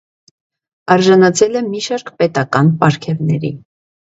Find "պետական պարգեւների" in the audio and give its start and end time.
2.23-3.55